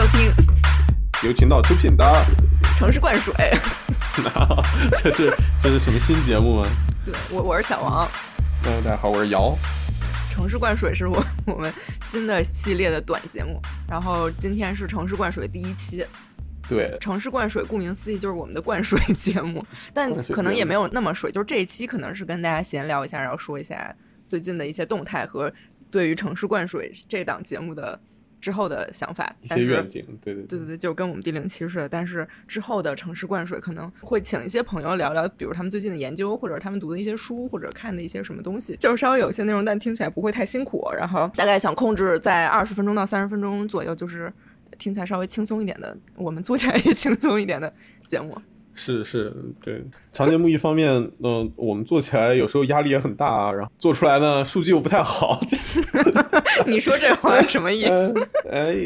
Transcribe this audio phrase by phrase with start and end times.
[0.00, 0.30] 收听
[1.24, 2.24] 由秦导出品的
[2.76, 3.34] 城市灌水。
[5.02, 6.68] 这是这是什么新节目吗？
[7.04, 8.08] 对我我是小王。
[8.64, 9.58] 嗯，大家好，我是姚。
[10.30, 16.06] 城市灌水是我 我们新的系列的短节目，然后今天是城市灌水第一期。
[16.68, 23.92] 对，城市灌水顾名思义就是我们的灌水节目， 但可能也没有那么水，就是这一期可能是跟大家闲聊一下，然后说一下
[24.28, 25.52] 最近的一些动态和
[25.90, 28.00] 对于城市灌水这档节目的。
[28.40, 31.88] 之后的想法，一些愿景，对对对对对，就跟我们第零期似的。
[31.88, 40.88] 但是之后的城市灌水可能会请一些朋友聊聊，比如他们最近的研究，或者他们读的一些书，或者看的一些什么东西，就是稍微有一些内容，但听起来不会太辛苦。
[40.96, 44.32] 然后大概想控制在二十分钟到三十分钟左右，就是
[44.78, 47.72] 听起来稍微轻松一点的，我们做起来也轻松一点的
[48.06, 48.40] 节目。
[48.74, 50.88] 是是，对长节目一方面，
[51.24, 55.40] 嗯，我们做起来有时候压力也很大，然后做出来呢数据又不太好。
[56.66, 58.28] 你说这话什么意思？
[58.50, 58.76] 哎，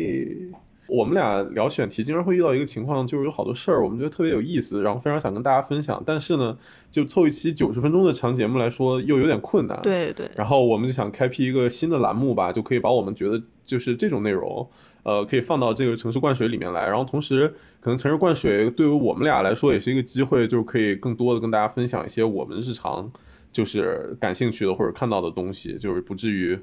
[0.89, 6.57] 我们俩聊选题，经常会遇到一个情况，就是有好多事儿，我们觉得特别有意思，然后非常想跟大家分享，但是呢，
[6.91, 9.79] 就凑一期九十分钟的长节目来说，又有点困难。
[9.83, 10.29] 对对。
[10.37, 14.69] 然后我们就想开辟一个新的栏目吧，就可以把我们觉得就是这种内容。
[15.05, 17.49] 呃，可以放到这个城市灌水里面来，然后同时，
[17.81, 23.11] 可能城市灌水对于我们俩来说也是一个机会，就是可以更多的跟大家分享一些我们日常
[23.51, 26.57] 就是感兴趣的或者看到的东西，就是不至于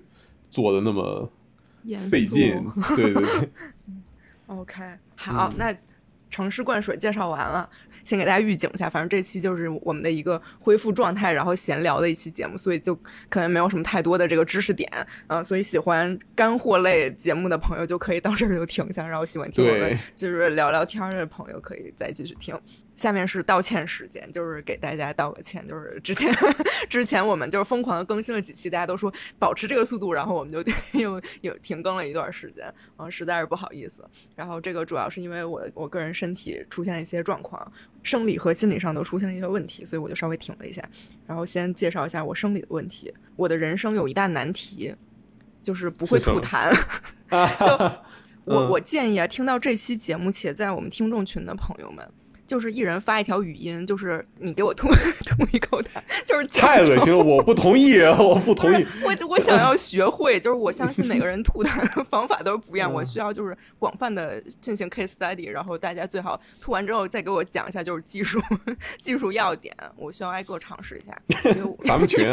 [0.50, 1.31] 做的那么
[2.09, 2.64] 费劲。
[2.95, 3.50] 对对对。
[4.47, 4.83] OK，
[5.16, 5.75] 好，那
[6.30, 7.69] 城市灌水介绍完了。
[8.05, 12.95] 先给大家预警一下，反正这期就是我们的一个恢复状态，然后闲聊的一期节目，所以就
[13.27, 14.89] 可能没有什么太多的这个知识点，
[15.27, 22.58] 嗯，所以喜欢干货类节目的朋友就可以到这儿就停下，然后喜欢听我们就是聊聊天的朋友可以再继续听。
[23.00, 26.30] 下面是道歉时间，就是给大家道个歉，就是之前
[26.89, 30.61] 之前我们就是疯狂的更新了几期，大家都说保持这个速度，然后我们就
[30.99, 34.04] 又又停更了一段时间，嗯，实在是不好意思。
[34.36, 37.71] 然后这个主要是因为我我个人身体出现了一些状况，
[38.04, 40.83] 生理和心理上都出现了一些问题，所以我就稍微停了一下。
[41.26, 44.93] 然后先介绍一下我生理的问题，我的人生有一大难题，
[45.64, 46.70] 就是不会吐痰。
[47.65, 47.92] 就
[48.54, 52.05] 我我建议啊，听到这期节目且在我们听众群的朋友们。
[52.49, 54.87] 就是一人发一条语音，就是你给我吐
[55.23, 58.83] 吐一口痰，就是太恶心了，我不同意，我不同意。
[59.04, 68.42] 我我想要 学会，就是我相信每个人吐痰的方法都是不一样，我需要就是广泛的进行 case study，然后大家最好吐完之后再给我讲一下就是技术
[68.99, 71.15] 技术要点，我需要挨个尝试一下。
[71.86, 72.26] 咱们群，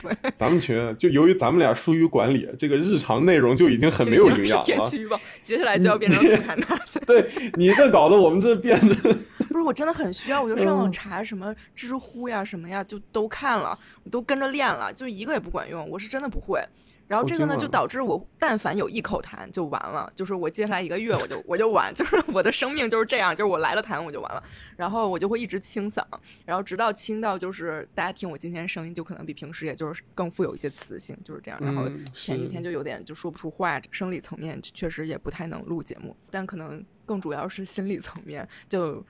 [0.00, 4.64] 对，咱们群就由于咱们俩疏于管理，这个日常内容就已经很没有营养了。
[4.64, 7.00] 天气预报接下来就要变成吐痰大赛。
[7.04, 9.16] 对你这搞得我们这变得。
[9.56, 16.62] 不是我真的很需要，我就上网查什么知乎呀什么呀，就都看了，我都跟着练了，就一个也不管用，我是真的不会。
[17.08, 24.42] 然后这个呢，就导致我但凡有一口痰就完了，就是我接下来一个月我就我就完， 就是我的生命就是这样，就是我来了痰我就完了，
[24.76, 26.04] 然后我就会一直清嗓，
[26.44, 31.58] 然后直到清到就是大家听我今天声音就可能比平时也就是更富有一些磁性，就是这样。
[31.62, 39.02] 然后前几天就有点就说不出话，生理层面确实也不太能录节目，但可能更主要是心理层面就。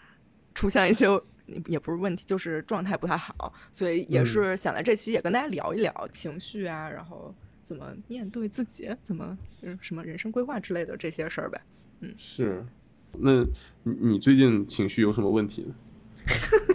[0.56, 1.06] 出现一些
[1.66, 11.60] 也不是问题，就是状态不太好，所以也是想在这期也跟大家聊一聊情绪啊，然后怎么面对自己，怎么嗯什么人生规划之类的这些事儿呗。
[12.00, 12.64] 嗯，是。
[13.18, 13.44] 那
[13.84, 15.74] 你你最近情绪有什么问题呢？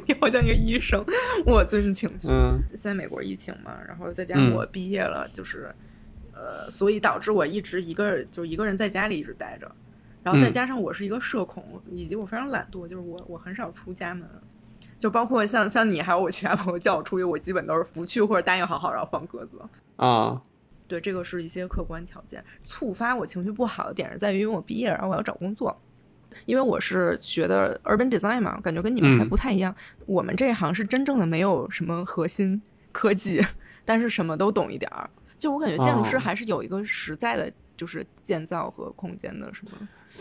[0.07, 1.03] 你 好像一个医生。
[1.45, 5.73] 我最近情绪，嗯，现在美国疫情嘛，然后再加上我毕业了，就是
[6.33, 9.69] 呃，所以导致我一直一个就一个人在家里一直待着。
[10.23, 14.27] 然后再加上我是一个社恐，以及我非常懒惰，就是我我很少出家门，
[14.99, 19.59] 就包括像像你还有我其他朋友叫我出去，我基本都是不去或者答应好好然后放鸽子
[19.95, 20.41] 啊。
[20.87, 22.43] 对，这个是一些客观条件。
[22.67, 25.75] 触发我情绪不好的点是在于，因为我毕业然后我要找工作，
[26.45, 29.73] 因为我是学的 urban design 嘛，感觉跟你们还不太一样。
[30.05, 33.41] 我们这一行是真正的没有什么核心科技，
[33.85, 35.09] 但是什么都懂一点儿。
[35.37, 39.71] 就我感觉建筑师还是有一个实在的，就是建造和空间的什么。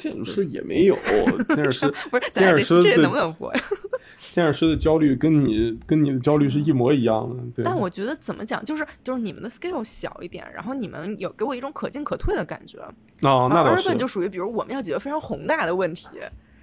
[0.01, 0.97] 建筑师也没有，
[1.55, 3.61] 建筑师不是建筑师这能不能活呀？
[4.31, 7.43] 建筑师的焦虑跟你跟你的焦虑是一模一样的。
[7.55, 12.79] 对，但我觉得怎么讲，就是就是你们的 scale 小一点，然后你们有给我一种可进可退的感觉。
[13.23, 13.95] 哦，那倒是。
[13.97, 16.09] 就属于比如我们要解决非常宏大的问题，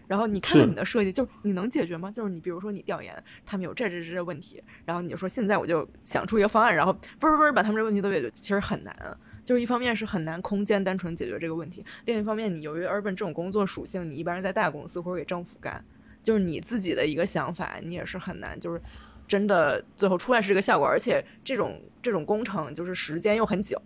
[0.07, 2.09] 然后你看看你的设计，就是你能解决吗？
[2.09, 8.95] 就是你比如说你调研他们有这这这这问题，然后你就说现在我就想出一个方案，然后不是不是把他们这问题都解决，其实很难。
[9.47, 15.81] 就是一方面是很难空间单纯解决这个问题，另一方面你由于 urban 这种工作属性，你一般是在大公司或者给政府干，
[16.21, 18.81] 就是你自己的一个想法，你也是很难，就是
[19.25, 23.81] 真的最后出来是这个效果，而且这种这种工程就是时间又很久，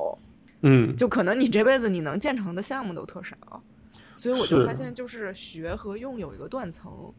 [0.62, 3.38] 嗯，就可能你这辈子你能建成的项目都特少，
[4.16, 7.14] 所以我就发现，就是学和用有一个断层。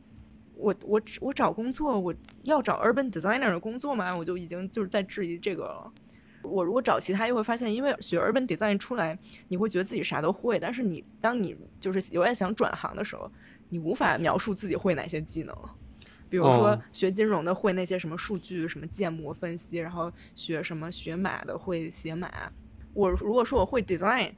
[0.57, 2.13] 我我我找工作，我
[2.43, 5.93] 要找 urban designer 的工作嘛，我就已经就是在质疑这个了。
[6.43, 9.19] 我如果找其他，又会发现，因为学 urban design 出来，
[9.49, 13.31] 你会觉得自己啥都会，但是你当你就是有点想转行的时候，
[13.69, 15.57] 你无法描述自己会哪些技能。
[16.29, 22.31] 比如说学金融的会那些什么数据、什么建模分析，然后学什么学码的会写码。
[22.95, 24.33] 我如果说我会 design。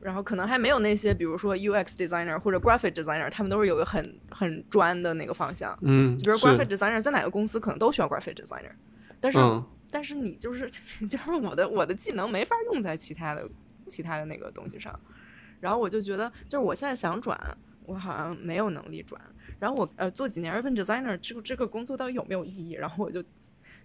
[0.00, 5.74] 然后可能还没有那些，比如说 UX designer 或者 graphic designer，他们都是有一个很很专的那个方向。
[5.80, 8.72] 嗯，就比如 graphic designer 在哪个公司可能都需要 graphic designer，
[9.18, 9.38] 但是
[9.94, 10.68] 但是你就是
[11.08, 13.48] 就是我的我的技能没法用在其他的
[13.86, 14.98] 其他的那个东西上。
[15.60, 17.38] 然后我就觉得，就是我现在想转，
[17.86, 19.20] 我好像没有能力转。
[19.60, 22.72] 然后我呃做几年 urban designer，这个这个工作到底有没有意义？
[22.72, 23.22] 然后我就。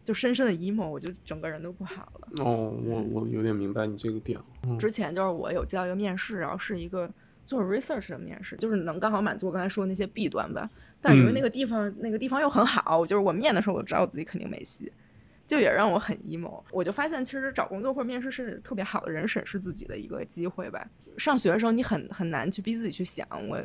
[0.01, 2.43] 就深深的 emo，我就整个人都不好了。
[2.43, 4.39] 哦，我我有点明白你这个点。
[4.79, 7.07] 之前就是我有接到一个面试，然后是一个
[7.45, 10.67] 做 research 的面试，就是能刚好满足我刚才说的那些弊端吧。
[11.01, 14.89] 但是因为那个地方那个地方又很好，就是我面的时候我知道我自己肯定没戏，
[15.49, 16.63] 就也让我很 emo。
[16.71, 20.87] 我就发现其实找工作或者面试是特别好的人审视自己的一个机会吧。
[21.17, 23.59] 上学的时候你很很难去逼自己去想我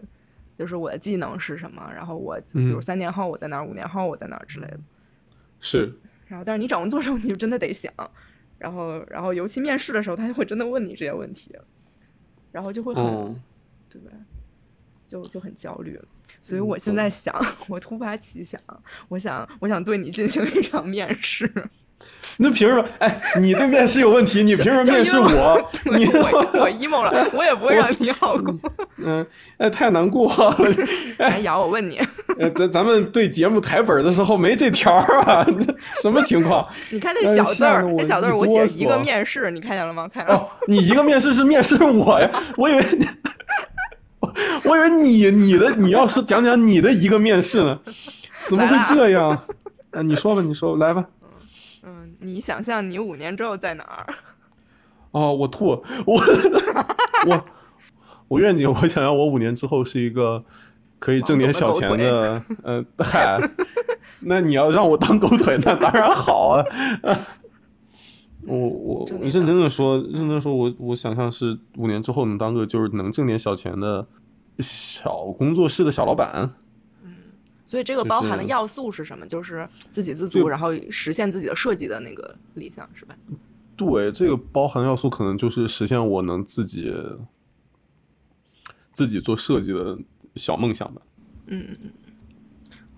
[0.57, 4.81] 就是我的技能是什么，然后我比如三年后我在哪儿，五年后我在哪儿之类的。
[5.61, 5.93] 是。
[6.27, 7.93] 然后，但是你找工作的时候，你就真的得想，
[8.57, 11.55] 然后，然后尤其面试的时候，他就会真的问你这些问题，
[12.51, 13.05] 然后就会很，
[13.91, 14.11] 对吧？
[15.07, 16.01] 就就很焦虑。
[16.45, 17.35] 所以我现在想，
[17.69, 18.61] 我突发奇想，
[19.09, 21.51] 我想，我想对你进行一场面试。
[22.37, 22.87] 那凭什么？
[22.99, 25.71] 哎，你对面试有问题，你凭什么面试我？
[25.97, 28.55] 你我我 emo 了，我也不会让你好过。
[28.99, 29.27] 嗯，
[29.57, 30.55] 哎，太难过了。
[31.17, 31.99] 哎，瑶，我问你，
[32.55, 35.47] 咱咱们对节目台本的时候没这条啊？
[36.03, 36.69] 什么情况？
[36.91, 40.07] 你看那小字儿，那小字儿我写一个面试，你看见了吗？
[40.13, 40.47] 看见了。
[40.69, 42.31] 你一个面试是面试我呀？
[42.59, 42.85] 我以为，
[44.75, 47.79] 我以为你你的你要是讲讲你的一个面试呢？
[48.49, 49.31] 怎么会这样？
[49.93, 51.07] 啊，你说吧，你说，来吧。
[51.85, 54.07] 嗯你想象你五年之后在哪儿？
[55.13, 55.67] 哦，我吐，
[56.07, 56.21] 我
[57.27, 57.45] 我
[58.27, 60.43] 我愿景，我想要我五年之后是一个
[60.99, 62.43] 可以挣点小钱的。
[62.65, 63.39] 呃，嗨，
[64.21, 66.65] 那你要让我当狗腿，那当然好啊。
[68.47, 74.07] 我我你认真的说，认真说，我我想象是五年之后能当个就是能挣点小钱的
[74.59, 76.55] 小工作室的小老板。
[77.03, 77.15] 嗯
[77.67, 79.27] 所以这个包含的要素是什么？
[79.27, 83.17] 就是自给自足，然后实现自己的设计的那个理想，是吧？
[83.75, 86.95] 对，这个包含要素可能就是实现我能自己
[88.93, 89.99] 自己做设计的
[90.37, 91.01] 小梦想吧。
[91.47, 91.93] 嗯嗯嗯。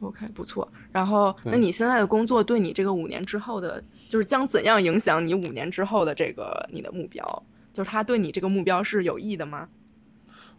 [0.01, 0.69] OK，不错。
[0.93, 7.43] 然后，那你现在的工作对你这个五年之后的，就是将怎样影响你五年之后的这个你的目标？
[7.73, 9.69] 就是它对你这个目标是有益的吗？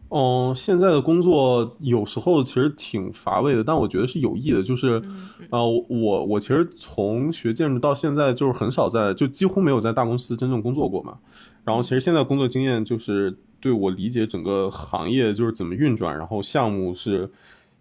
[0.09, 4.63] 嗯，现在的工作有时候其实挺乏味的，但我觉得是有益的。
[4.63, 5.01] 就是，
[5.49, 11.17] 呃，我我其实从学建筑到现在，就是很少在，就几乎没有在大公司真正工作过嘛。
[11.65, 17.29] 然后，其实现在工作经验就是对我理解整个行业就是怎么运转，然后项目是，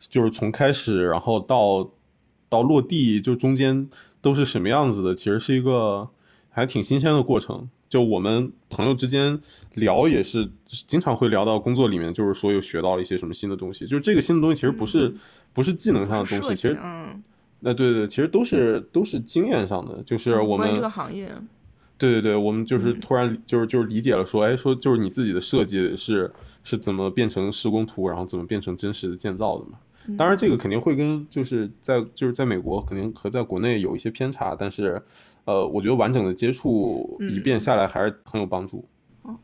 [0.00, 1.88] 就是从开始然后到
[2.48, 3.88] 到落地，就中间
[4.20, 6.08] 都是什么样子的，其实是一个
[6.50, 7.68] 还挺新鲜的过程。
[7.88, 9.38] 就我们朋友之间
[9.74, 10.48] 聊也是
[10.86, 13.86] 经常会聊到工作里面，就是说又学到了一些什么新的东西。
[13.86, 15.14] 就是这个新的东西其实不是
[15.52, 17.22] 不是技能上的东西，其实嗯，
[17.60, 20.02] 那对对，其实都是都是经验上的。
[20.02, 21.32] 就是我们这个行业，
[21.96, 26.32] 对对对，我们就是突然就是就是理解了，说哎，说就是你自己的设计是
[26.64, 29.78] 是怎么变成施工图，然后怎么变成真实的建造的嘛。
[30.18, 35.00] 当然这个肯定会跟就是在就是在美国肯定和在国内有一些偏差，但是。
[35.46, 38.84] 呃，我觉得完整的接触一遍下来还是很有帮助。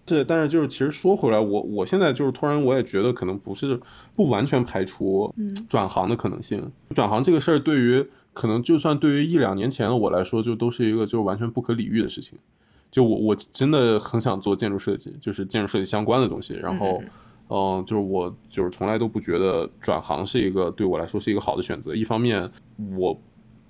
[0.06, 3.80] 这，但是就是其实说回来，我我现在就是突然我也觉得可能不是
[4.14, 5.34] 不完全排除
[5.68, 6.70] 转行的可能性。
[6.90, 12.38] 转行这个事儿对于可能就算对于一两年前的我来说，就都是一个就是完全不可理喻的事情。
[12.90, 16.54] 就我我真的很想做建筑设计，就是建筑设计相关的东西。
[16.54, 17.02] 然后，
[17.48, 21.94] 嗯，就是我就是从来都不觉得转行是一个对我来说是一个好的选择。
[21.94, 22.50] 一方面
[22.96, 23.16] 我。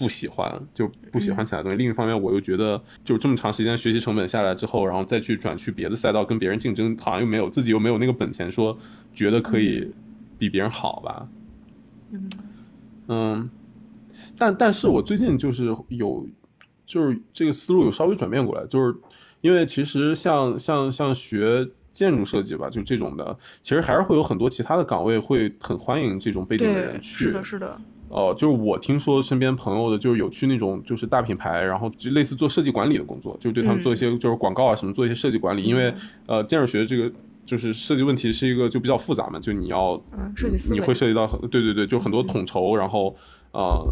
[0.03, 1.79] 不喜欢就不喜欢其他东西。
[1.79, 8.77] 另一方面，我又觉得，就这么长时间学习成本下来之后，然后再去转去别的赛道跟别人竞争，好像又没有自己又没有那个本钱说
[9.15, 9.89] 觉得可以
[10.39, 11.29] 比别人好吧。
[13.07, 13.49] 嗯，
[14.37, 16.27] 但但是我最近就是有，
[16.85, 18.97] 就是这个思路有稍微转变过来，就是
[19.41, 27.25] 因为其实像像像学建筑设计吧，就这种的，其实还是会有很多其他的岗位会很欢迎这种背景的人去。
[27.25, 27.81] 是的，是的。
[28.13, 35.63] 哦，就是我听说身边朋友的，就是有去那种就是大品牌，然后就类似做设计管理的工作，就对他们做一些就是广告啊什么，做一些设计管理。
[35.63, 35.93] 因为
[36.27, 37.11] 呃，建筑学这个
[37.47, 43.17] 就是设计问题是一个就比较复杂嘛，就你要嗯，设计你会涉及到很对对对，就很多统筹，然后
[43.53, 43.83] 呃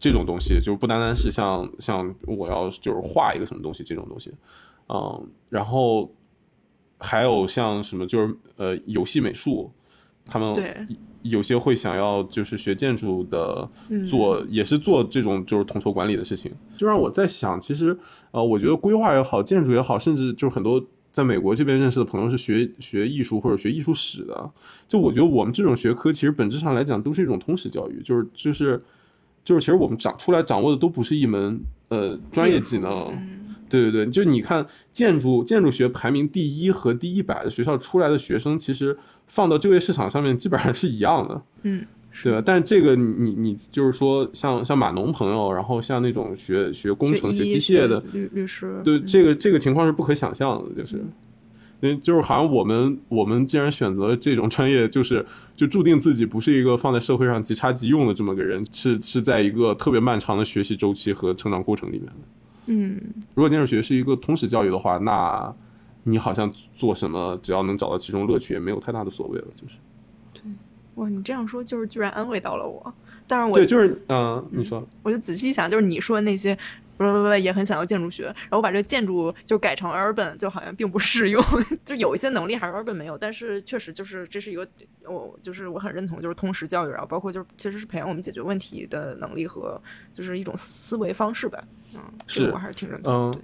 [0.00, 4.32] 这种东西，就不单单是像像我要就是画一个什么东西这种东西，
[4.88, 6.10] 嗯，然后
[6.98, 9.70] 还有像什么就是呃游戏美术，
[10.26, 10.86] 他们对。
[11.22, 14.06] 有些会想要就是学建筑的嗯。
[14.06, 17.96] 做，也是做这种就是统筹管理的事情，就让我在想，其实
[18.30, 20.84] 呃我觉得规划也好，建筑也好，甚至就是很多。
[21.12, 24.50] 在美国这边认识的朋友是学学艺术或者学艺术史的，
[24.86, 28.82] 就我觉得我们这种学科其实本质上来讲都是一种通识教育，就是就是
[29.42, 38.96] 就是其实我们掌出来掌握的都不是一门呃专业技能，嗯对对对，就你看建筑建筑学排名第一和第一百的学校出来的学生，其实
[39.26, 41.84] 放到就业市场上面基本上是一样的，嗯，
[42.22, 42.42] 对吧？
[42.44, 51.04] 但这个你你你就是说像像码农朋友，然后像那种学学工程、学医机械的，律律师，对嗯这个这个情况是不可想象的，就是。
[52.02, 62.12] 就是好像我们我们既然选择了这种专业，就是就注定自己不是一个放在社会上即插即用的这么个人，是是在一个特别漫长的学习周期和成长过程里面的。
[62.66, 63.00] 嗯，
[63.34, 65.54] 如果建筑学是一个通识教育的话，那
[66.04, 69.46] 你好像做什么，只要能找到其中乐趣，也没有太大的所谓了。
[69.56, 69.74] 就是
[70.32, 70.42] 对
[70.96, 72.94] 哇，你这样说就是居然安慰到了我，
[73.26, 76.56] 但是我对，就是嗯、你说我就仔细一想，就是你说的那些，
[76.96, 81.42] 不不不，也很想要建筑学，然后我把这个建筑就改成 urban，就好像并不适用，
[81.84, 84.66] 就有一些能力还是 urban 没有，但是确实就是这是一个，
[85.04, 89.80] 我就是我很认同，就是通识教育，然后包括就是其实是培养我们解决问题的能力和
[90.14, 91.62] 就是一种思维方式吧，
[91.94, 93.42] 嗯，是我还是挺认同嗯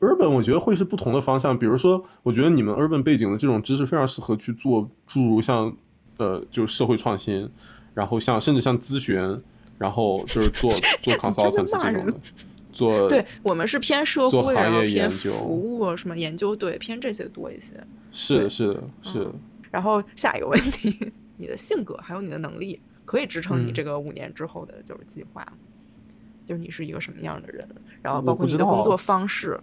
[0.00, 1.56] urban，我觉得会是不同的方向。
[1.56, 5.72] 比如说，我觉得你们 urban 背景的这种知识非常适合去做诸如像
[6.16, 7.48] 呃，就是社会创新，
[7.94, 9.40] 然后像甚至像咨询，
[9.78, 10.68] 然后就是做
[11.00, 12.14] 做 consultants 这种的，
[12.72, 17.72] 做 对我们是偏社会，然后偏服务什么研究，对，偏这些多一些。
[18.10, 19.32] 是的，是的，是的。
[19.70, 25.52] 然后下一个问题，你的性格还有你的能力可以支撑你嗯这个五年之后的就是计划吗？
[26.44, 27.68] 就是你是一个什么样的人，
[28.02, 29.60] 然后包括你的工作方式。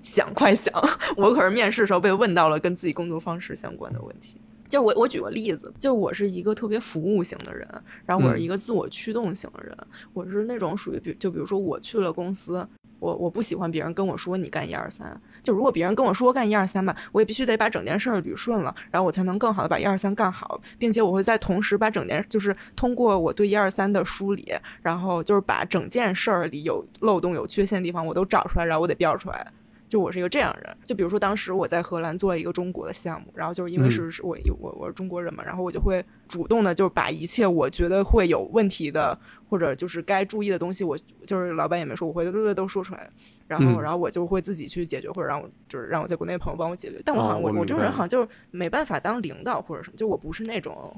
[0.00, 0.72] 想快想，
[1.18, 4.40] 我可是面试时候被问到了跟自己工作方式相关的问题。
[4.68, 7.66] 就我我举个例子，就我是一个特别服务型的人，
[8.04, 9.76] 然后我是嗯一个自我驱动型的人，
[10.12, 12.66] 我是那种属于比就比如说我去了公司，
[12.98, 29.50] 我我不喜欢别人跟我说你干一二三，就如果别人跟我说干一二三吧，我也必须得把整件事儿捋顺了，然后我才能更好的把一二三干好，并且我会在同时把整件就是通过我对一二三的梳理，然后就是把整件事儿里有漏洞、有缺陷的地方我都找出来，然后我得标出来。
[29.88, 39.18] 就我是一个这样的人，就比如说当时我在荷兰做了一个中国的项目，然后就是因为是是我我我是中国人嘛，然后我就会主动的，就是把一切我觉得会有问题的
[39.48, 43.10] 或者就是该注意的东西，我就是老板也没说，我会都都说出来，
[43.46, 47.00] 然后嗯然后我就会自己去解决，或者让我就是让我在国内的朋友帮我解决。
[47.04, 50.94] 但我好像、哦我我我这种人好像就是没办法当领导或者什么，就我不是那种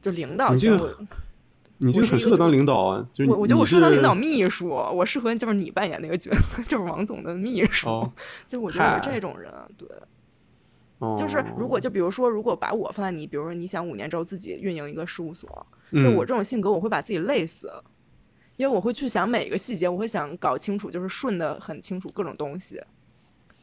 [0.00, 1.08] 就领导你这型。
[1.78, 7.88] 你这个很适合当领导啊，就是我我觉得我适合当领导秘书，我适合就是你扮演那个角色， 就是王总的秘书。
[7.88, 8.12] 哦
[8.46, 9.88] 就我觉得我这种人，对。
[10.98, 15.48] 哦，就是如果就比如说，如果把我放在你，比如说你想五年之后自己运营一个事务所，
[15.92, 17.70] 就嗯我这种性格，我会把自己累死，
[18.56, 22.82] 因为我会去想每个细节，我会想搞清楚，就是顺的很清楚各种东西。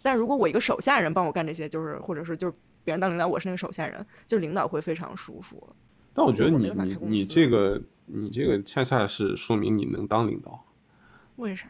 [0.02, 2.54] 但如果我一个手下人帮我干这些，就是或者是就是
[2.86, 5.62] 别人当领导，我是那个手下人，就领导会非常舒服。
[6.14, 10.64] 但我觉得你你你这个你这个恰恰是说明你能当领导，
[11.38, 11.68] 为啥？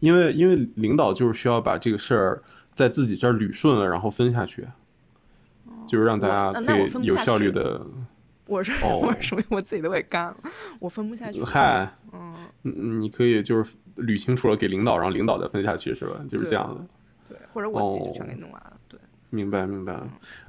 [0.00, 4.66] 因为因为领导就是需要把这个事儿在自己这儿捋顺了，然后分下去，
[5.88, 7.84] 就是让大家可以有效率的。
[8.46, 10.36] 我是、哦 我是属于我自己都给干了，
[10.78, 11.42] 我分不下去。
[11.42, 16.24] 嗨，嗯，嗯你可以就是捋清楚了给领导，然后领导再分下去，是吧？
[16.28, 16.86] 就是这样的。
[17.28, 18.76] 对，或者我自己就哦全给弄完了。
[18.86, 19.94] 对，明白明白。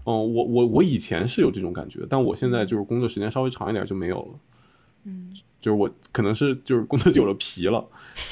[0.04, 4.40] 哦，我我我以前是有这种感觉，但我现嗯在就是工作时间稍微长一点就没有了。
[5.08, 7.84] 嗯，就是我可能是就是工作久了疲了，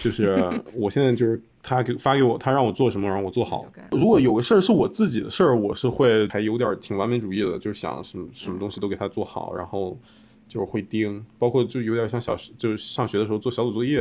[0.03, 0.35] 就是
[0.75, 3.65] 我现在就是他给发给我，他让我做什么，然后我做好。
[3.91, 9.97] 如果有个事儿是我自己的事儿，我是会还有点挺完美主义的，就是想什么什么东西都给他做好，然后
[10.47, 13.99] 就是会盯，包括就有点像小就是上学的时候做小组作业，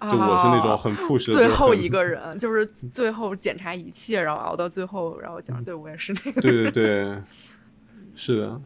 [0.00, 6.40] 就我是那种很 push 的，最后一个人，就是 最后检查一切，然后熬到最后，然后讲，对我也是那个。
[6.40, 7.18] 对对对，
[8.14, 8.60] 是的，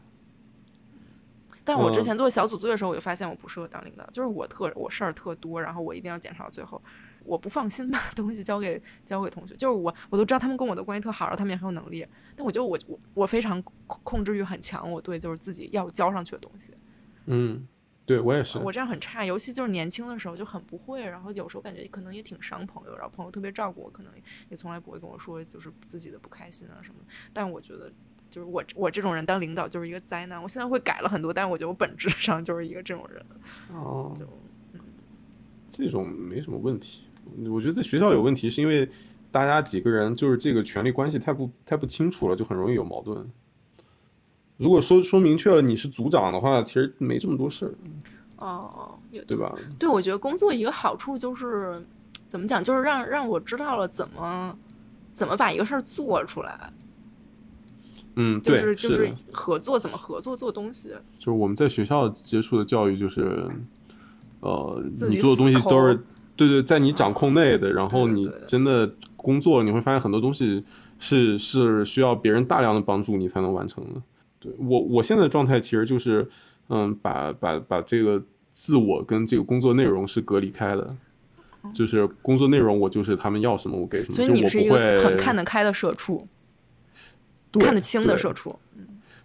[1.75, 2.03] 但我之嗯。
[2.03, 6.81] 前做小组作业的时候，我就发现我不适合当领导，就是我特我事儿特多，然后我一定要检查到最后，
[7.25, 16.75] 我不放心把 东西交给交给同学，就是我我都知道他们跟我的关系特好，然后他们也很有能力，但我觉得我我我非常控控制欲很强，我对就是自己要交上去的东西，
[17.25, 17.67] 嗯，
[18.05, 24.13] 对我也是，我这样很差，尤其就是年轻的时候就很不会，然后有时候感觉可能也挺伤朋友，然后朋友特别照顾我，可能
[24.51, 27.01] 也从来不会跟我说就是自己的不开心啊什么。
[27.33, 27.91] 但我觉得
[28.33, 30.43] 就是我 我这种人当领导就是一个灾难。
[30.43, 33.25] 我现在会改了很多，但是我觉得我本质上就是一个这种人。
[33.75, 34.27] 哦，就
[35.71, 37.05] 这种没什么问题。
[37.49, 38.89] 我觉得在学校有问题，是因为
[39.31, 43.31] 大家几个人就是这个权力关系太不太不清楚了，就很容易有矛盾。
[44.57, 47.75] 如果说说明确了你是组长的话，其实没这么多事儿，
[48.37, 49.55] 哦，也对吧？
[49.79, 51.83] 对，我觉得工作一个好处就是
[52.29, 54.57] 怎么讲，就是让让我知道了怎么
[55.13, 56.73] 怎么把一个事儿做出来，
[58.17, 60.91] 嗯，就对，是就是合作怎么合作做东西。
[61.19, 63.49] 就是我们在学校接触的教育就是，
[64.41, 65.95] 呃，你做的东西都是
[66.37, 70.65] 对对，在你掌控内的，然后你真的工作，你会发现很多东西
[70.99, 74.03] 是是需要别人大量的帮助你才能完成的。
[74.39, 76.29] 对我我现在的状态其实就是，
[76.69, 80.97] 嗯，把把把这个自我跟这个工作内容是隔离开的。
[81.73, 86.27] 就是工作内容，我就是他们要什么我给什么，所以我你是一个很看得开的社畜，对
[87.61, 88.17] 看得清的对。
[88.17, 88.55] 社畜。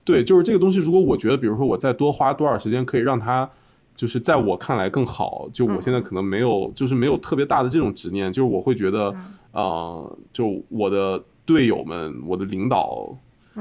[0.04, 3.50] 对，就是这个东西，如果我觉得，比如说我再多花多少时间，可以让它
[3.94, 9.14] 就是在我看来更好，就我现在可能没有，就是没有特别大的这种执念，就是我会觉得，
[9.52, 13.14] 呃，就我的队友们，我的领导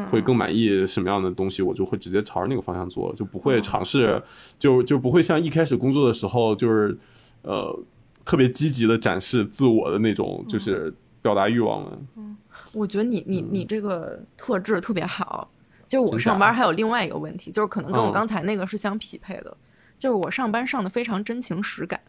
[0.09, 4.23] 会更满意什么样的东西，我就会直接朝着那个方向做，就不会尝试，
[4.57, 6.97] 就就不会像一开始工作的时候，就是
[7.43, 7.77] 呃
[8.25, 10.95] 特别积极的展示自我的那种，就是
[11.26, 11.99] 表达欲望了。
[12.73, 15.50] 我觉得你你你这个特质特别好。
[15.88, 18.12] 就我上班还有另外一个问题，就是可能跟我嗯。
[18.12, 19.56] 刚才那个是相匹配的，
[19.97, 22.00] 就是我上班上的非常真情实感。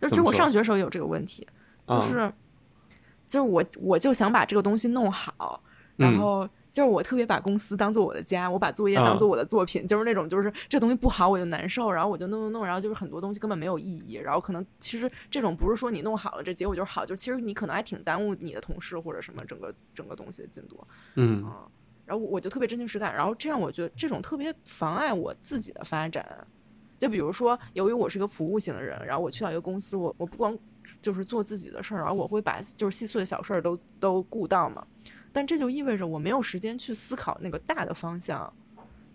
[0.00, 1.46] 就其实我上学的时候也有这个问题，
[1.88, 2.32] 就啊是
[3.28, 5.60] 就是我我就想把这个东西弄好，
[5.96, 20.86] 然嗯后就是我特别把公司当做我的家，我把作业当啊做我的作品，就是那种就是这东西不好我就难受，然后我就弄弄弄，然后就是很多东西根本没有意义，然后可能其实这种不是说你弄好了这结果就是好，就其实你可能还挺耽误你的同事或者什么整个整个东西的进度。
[21.16, 21.44] 嗯
[22.06, 26.46] 然后我就特别真情实感，然后这样我觉得这种特别妨碍我自己的发展。
[26.96, 30.56] 就比如说，由于我是一个服务型的人，然后我去到一个公司，我我不光
[31.02, 34.84] 就是做自己的事儿，然后我会把就是细碎的小事儿都都顾到嘛。
[35.32, 38.52] 但这就意味着我没有时间去思考那个大的方向。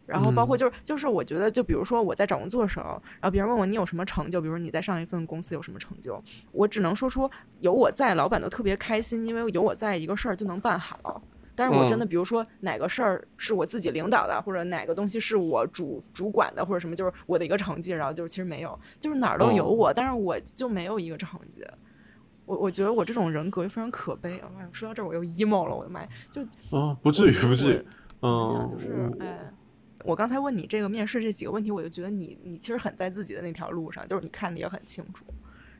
[0.05, 6.21] 然后包括就是就是我觉得，就比如说我在找工作的时候，然后别人问我你有什么成就，比如说你在上一份公司有什么成就，
[6.51, 7.29] 我只能说出
[7.61, 11.21] 有我在，老板都特别开心，因为有我在，一个事儿就能办好。
[11.55, 21.63] 但是我真的，比如说哪个事儿是我自己领导的，或者哪个东西是我主主管的，或者什么，就是我的一个成绩，然后就是其实没有，就是哪儿都有我，但是我就没有一个成绩。
[22.45, 24.49] 我我觉得我这种人格非常可悲啊！
[24.59, 26.09] 哎说到这儿我又 emo 了，我的妈呀！
[26.29, 26.41] 就
[26.77, 27.77] 啊，不至于不至于，
[28.19, 29.53] 怎么讲，嗯，就是我哎，
[30.03, 35.23] 我刚才问你这个面试这几个问题，我就觉得你你其实很在自己的那条路上，就是你看的也很清楚。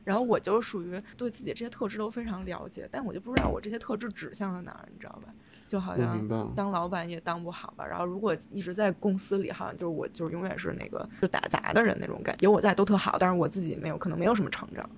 [0.04, 5.32] 然后我就属于对自己这些特质都非常了解，但我就不知道我这些特质指向了哪儿，你知道吧？
[5.66, 6.54] 就好像。
[6.54, 14.88] 当老板也当不好吧，然后如果一直在公司里，好像就是我就是永远是那个就打杂的人那种感觉，有我在都特好，但是我自己没有，可能没有什么成长，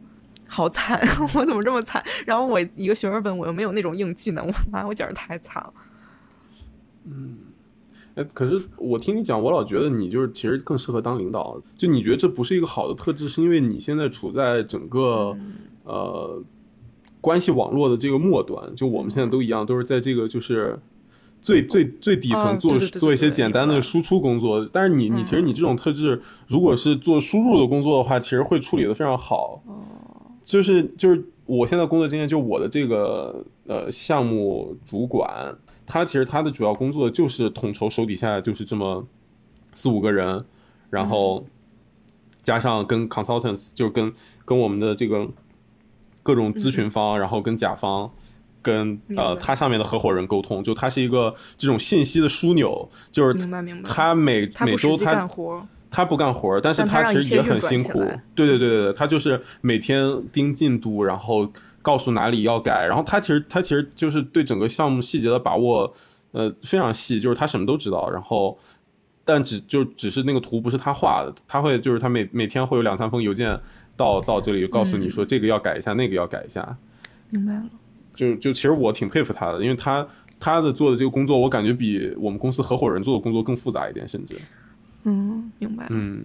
[0.48, 1.00] 好惨，
[1.34, 2.04] 我怎么这么惨？
[2.26, 5.72] 然后我一个学而本，我又没有那种硬技能，我妈，我简直太惨了。
[7.04, 7.38] 嗯
[8.14, 11.60] 哎，可是我听你讲，我老觉得你就是其实更适合当领导。
[11.76, 15.52] 就你觉得这不是一个好的特质，是因为你现在处在整个、嗯
[15.84, 16.42] 呃
[17.20, 20.78] 关系网络的这个末端，就我们现在都一样，都是在这个就是
[21.42, 24.64] 最最最底层做、做一些简单的输出工作。
[24.72, 29.60] 但是你你其实嗯你这种特质，如果是做输入的工作的话，其实会处理的非常好。
[29.66, 29.74] 哦
[30.46, 35.54] 就是就是我现在工作经验，就我的这个呃项目主管，
[35.84, 39.06] 他其实他的主要工作就是统筹手底下就是这么
[39.74, 40.42] 四五个人，
[40.88, 41.44] 然后
[42.40, 44.10] 加上跟 consultants，就是跟
[44.46, 45.28] 跟我们的这个
[46.22, 48.10] 各种咨询方，然后跟甲方。
[48.62, 53.88] 跟呃他上面的合伙人沟通，就他是一个这种信息的枢纽，就是明白明白。
[53.88, 57.98] 他每每周他干活，他不干活，但是他其实也很辛苦
[58.34, 65.94] 对对对对，他就是每天盯进度，然后告诉哪里要改，然后他其实他其实就是对整个项目细节的把握，
[66.32, 68.10] 呃，非常细，就是他什么都知道。
[68.10, 68.58] 然后，
[69.24, 73.58] 但只就只是那个图不是他画的，他会就是他每每天会有两三封邮件
[73.96, 76.76] 到到这里告诉你说这个要改一下，那个要改一下。
[77.30, 77.64] 明白了。
[78.14, 80.06] 就就其实我挺佩服他的，因为他
[80.40, 84.34] 他的做的这个工作，我感觉比我们公司合伙人做的工作更复杂一点，甚至
[85.06, 85.90] 嗯，明白了。
[85.92, 86.22] 嗯。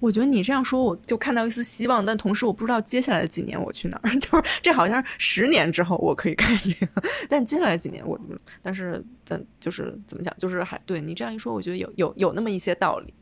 [0.00, 4.10] 我觉得你这样说，我就看到一丝希望，但同时我不知道接下来的几年我去哪儿。
[4.20, 8.16] 就是这好像是十年之后我可以干这个，但接下来几年我，
[8.62, 13.12] 但是但就是怎么讲，就是还对你这样一说，我觉得有有有那么一些道理。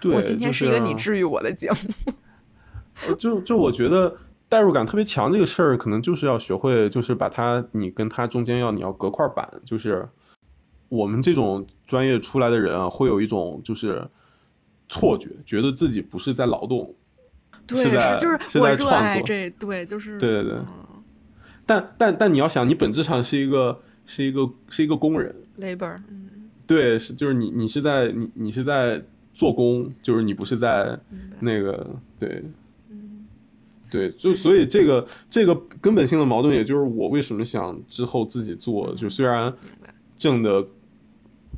[0.00, 1.76] 对，我今天是一个你治愈我的节目。
[3.06, 4.16] 呃就就我觉得
[4.48, 10.08] 代入感特别强这个事儿，可能就是要学会，就是把它你跟他中间要你要隔块板，就是
[10.88, 14.04] 我们这种专业出来的人啊，会有一种就是
[14.88, 16.94] 错觉，觉得自己不是在劳动，
[17.66, 21.02] 对，是在就是我热爱创作这，对，就是对对对嗯。
[21.66, 29.02] 但但但你要想，你本质上是一个是一个是一个工人，labor，嗯，对，是就是你你是在你你是在
[29.34, 30.98] 做工，就是你不是在，
[31.40, 32.42] 那个对
[32.90, 33.24] 嗯。
[33.90, 39.54] 对，就所以这个这个根本性的矛盾，也就是我为什么想之后自己做，就虽然，
[40.18, 40.66] 挣的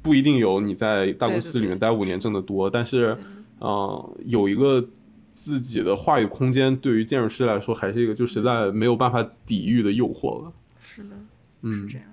[0.02, 4.86] 不一定有你在大公司里面待五年挣得多，但是嗯呃有一个
[5.32, 10.52] 自己的话语空间，对于建筑师来说还是一个就实在没有办法抵御的诱惑了。
[10.80, 11.16] 是的，是
[11.62, 12.06] 嗯这，样。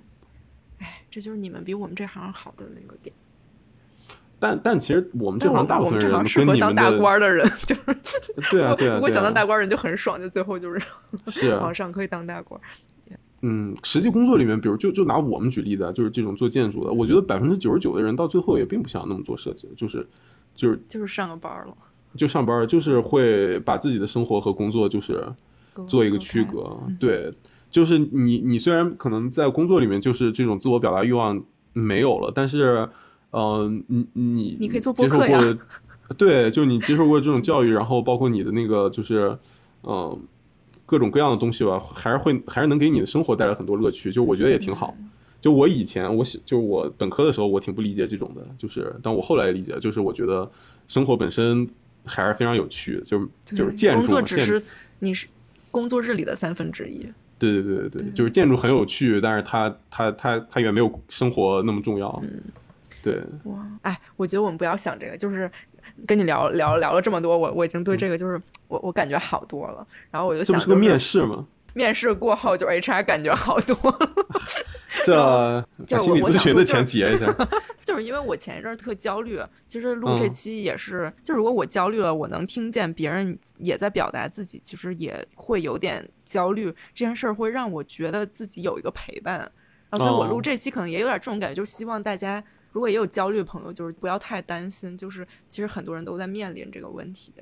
[0.80, 3.16] 哎，这就是你们比我们这行好的那个点。
[4.40, 10.82] 但但其实我们这行大部分人适跟你们合当大官的人， 就是对啊对啊，如果对啊想当大官人就很爽，就最后就是
[11.28, 12.64] 是啊往上可以当大官儿。
[13.46, 20.08] 嗯，实际工作里面，比如就就拿我们举例子啊，就是这种做建筑的，我觉得百分之九十九的人到最后也并不想那么做设计，就是
[20.56, 21.76] 就是就是上个班了，
[22.16, 25.22] 就上班，就是会把自己的生活和工作就是
[25.86, 26.74] 做一个区隔。
[26.98, 27.34] 对，
[27.70, 32.88] 就是你你虽然可能在工作里面就是这种自我表达欲望没有了，但是
[33.32, 35.42] 呃，你你你可以做接受播客呀
[36.08, 39.38] 过，对，就你接受过这种教育，然后包括你的那个就是
[39.82, 40.20] 嗯、呃
[40.86, 44.96] 各种各样的东西吧，还是会还是能给你的生活带来很多乐趣，就我觉得也挺好。
[45.42, 50.50] 就我以前我喜就我本科的时候，我挺不理解这种的，就是但我后来理解，就是我觉得
[50.88, 51.68] 生活本身
[52.06, 55.28] 还是非常有趣的，就是就是建筑工，作只是你是
[55.72, 57.06] 工作日里的三分之一。
[57.40, 62.22] 对对对对对，就是建筑很有趣，但是它它它它远没有生活那么重要。
[62.24, 62.42] 嗯
[63.02, 65.52] 对，哇，哎，我觉得我们不要想这个，就是
[66.08, 69.86] 跟你聊聊聊了这么多，我我已经对这个就是我我感觉好多了。
[70.12, 71.46] 然后我就想、就是，这不是个面试吗？
[71.76, 74.08] 面试过后就 HR 感觉好多了，
[75.04, 77.26] 这就心理我咨询的钱结一下。
[77.84, 86.72] 就是因为我前一阵儿特焦虑，其实录这嗯期也是，就如果我焦虑了，我能听见别人也在表达自己，其实也会有点焦虑。
[86.94, 89.40] 这件事儿会让我觉得自己有一个陪伴，
[89.90, 92.42] 然后所以我哦录这期可能也有点这种感觉，就希望大家
[92.74, 97.34] 如果也有焦虑的朋友，就是不要太担心，就是其实很多人都在面临这个问题。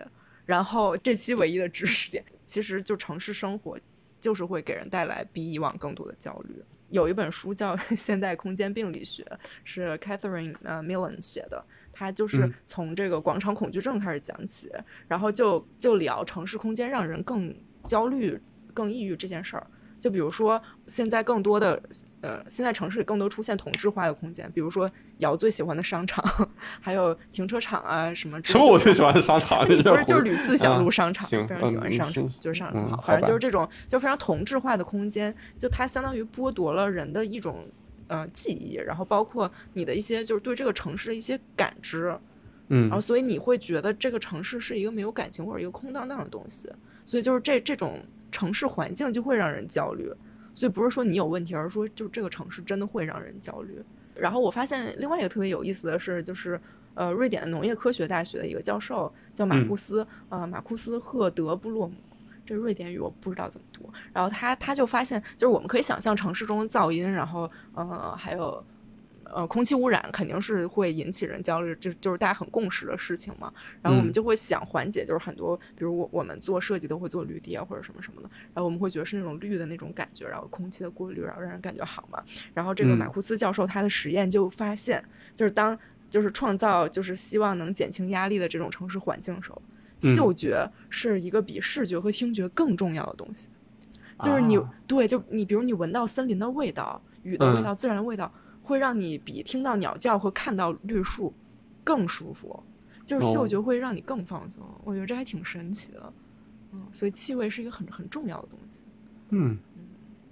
[0.46, 3.80] 然后这期唯一的知识点，其实就城市生活
[4.20, 6.62] 就是会给人带来比以往更多的焦虑。
[6.90, 9.24] 有一本书叫《现代空间病理学》，
[9.64, 11.64] 是 Catherine 呃 Millen 写的，
[11.94, 14.70] 他就是嗯从这个广场恐惧症开始讲起，
[15.08, 18.38] 然后就就聊城市空间让人更焦虑、
[18.74, 19.66] 更抑郁这件事儿。
[20.02, 21.82] 就比如说，现在更多的
[22.22, 26.26] 呃，现在城市里更多出现同质化的空间，比如说瑶最喜欢的商场，
[26.82, 28.66] 还有停车场啊什么之类的。
[28.66, 28.74] 什么？
[28.74, 29.64] 我最喜欢的商场？
[29.70, 33.02] 你不是就是屡次想入啊商场，行非常喜欢嗯商场，是就是商场好。
[33.02, 37.68] 反正就是这种就非常同质化的空间，就它相当于剥夺了人的一种
[38.08, 42.18] 呃记忆，然后包括你的一些就是对这个城市的一些感知，
[42.70, 46.68] 嗯然后所以你会觉得这个城市是一个没有感情或者一个空荡荡的东西，
[47.06, 50.12] 所以就是这这种城市环境就会让人焦虑。
[50.54, 53.82] 所以不是说你有问题，而是说就这个城市真的会让人焦虑。
[54.16, 56.60] 然后我发现另外一个特别有意思的是，就是
[56.94, 61.96] 呃，瑞典的农业科学大学的一个教授叫马库斯，呃，马库斯赫德布洛姆。
[62.46, 68.62] 这瑞典语我不知道怎么读，然后他他就发现，就是我们可以想象城市中的噪音，然后呃还有
[69.34, 73.52] 呃空气污染肯定是会引起人焦虑，这就是大家很共识的事情嘛。
[73.82, 82.24] 然后我们嗯就会想缓解，就是很多，比如我我们做设计都会做绿地啊或者什么什么的，然后我们会觉得是那种绿的那种感觉，然后空气的过滤，然后让人感觉好嘛。
[82.54, 85.78] 然后这个嗯马库斯教授他的实验就发现，就是当
[86.10, 89.62] 就是创造就是希望能减轻压力的这种城市环境的时候，
[90.02, 93.48] 嗯嗅觉是一个比视觉和听觉更重要的东西。
[94.22, 101.34] 就是你、啊对，就你比如你闻到森林的味道、雨的味嗯道、自然的味道，会让你比听到鸟叫和看到绿树
[101.84, 102.64] 更舒服。
[103.04, 106.14] 就是嗅哦觉会让你更放松，我觉得这还挺神奇的。
[106.72, 108.84] 嗯，所以气味是一个很很重要的东西，
[109.32, 109.84] 嗯嗯，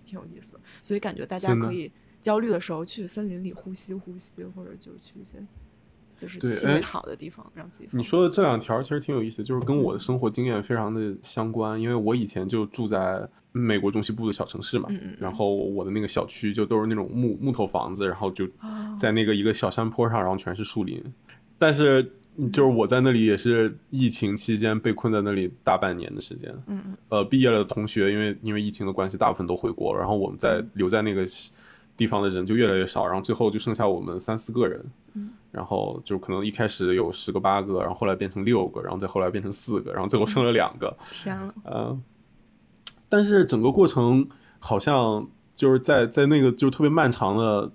[0.05, 0.57] 挺有意思。
[0.81, 5.45] 所以感觉大家可以焦虑的时候去森林里呼吸呼吸，或者就是去一些
[6.19, 7.89] 就是对哎气味好的地方，让自己。
[7.93, 18.97] 你说的这两条其实挺有意思，就是跟我的生活经验非常的相关，因为我以前就住在美国中西部的小城市嘛，然后我的那个小区就都是那种木木头房子，然后就哦。
[18.99, 21.01] 在那个一个小山坡上，然后全是树林，
[21.57, 22.03] 但是
[22.51, 26.53] 就是我在那里也是疫情期间被困在那里大半年的时间，
[27.09, 31.25] 呃，毕业了的同学因为因为疫情的关系，大部分都回国了，然后我们在留在那个
[31.99, 34.83] 地方的人就越来越少，然后最后就剩下我们三四个人，
[35.13, 35.29] 嗯。
[35.51, 41.99] 然后就可能一开始有十个八个，然后后来变成六个，然后再后来变成四个，然后最后剩了两个，天了，呃，
[43.09, 47.71] 但是整个过程好像就是在在那个就特别漫长的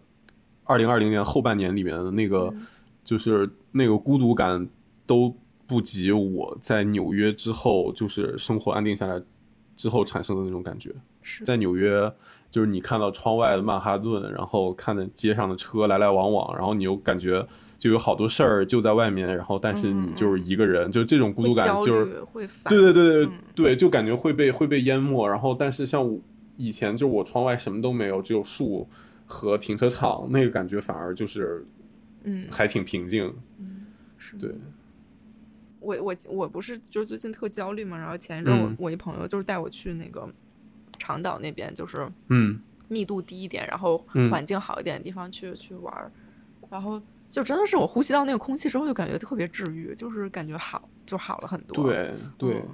[0.65, 2.67] 二零二零年后半年里面的那个，嗯。
[3.05, 4.67] 就是那个孤独感
[5.05, 9.23] 都不及我在纽约之后，就是生活安定下来
[9.77, 10.91] 之后产生的那种感觉。
[11.25, 11.45] 是。
[11.45, 12.13] 在纽约，
[12.49, 17.45] 就是你看到窗外的曼哈顿，然后看着街上的车来来往往，然后你又感觉
[17.77, 23.33] 就有好多事儿就在外面，然后但是你就是一个人，就这种孤独感就是会烦，对对对对嗯。
[23.57, 25.27] 对，就感觉会被会被淹没。
[25.27, 26.21] 然后，但是像我
[26.57, 28.89] 以前，就我窗外什么都没有，只有树
[29.27, 31.67] 和停车场，那个感觉反而就是
[32.23, 33.35] 嗯，还挺平静。
[34.17, 34.37] 是。
[34.37, 34.51] 对，
[35.81, 40.27] 我我我不是就是最近特焦虑嘛，然后前一阵我、嗯我一朋友就是带我去那个
[40.99, 42.59] 长岛那边，就是嗯。
[42.89, 44.31] 密度低一点，然后嗯。
[44.31, 46.13] 环境好一点的地方去、去玩儿，
[46.71, 51.85] 然后就真的是我呼吸到那个空气之后，就感觉特别治愈，就是感觉好就好了很多。
[51.85, 52.11] 对。
[52.37, 52.69] 对嗯。